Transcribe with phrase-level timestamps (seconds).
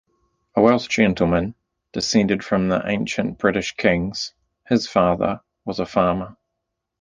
[0.55, 1.53] A Welsh gentleman,
[1.93, 4.33] descended from the ancient British kings,
[4.67, 6.37] his father was a farmer.